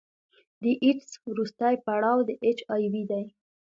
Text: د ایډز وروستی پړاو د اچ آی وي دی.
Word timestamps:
د 0.61 0.63
ایډز 0.83 1.11
وروستی 1.29 1.75
پړاو 1.85 2.19
د 2.27 2.29
اچ 2.49 2.59
آی 2.75 2.83
وي 2.91 3.03
دی. 3.11 3.25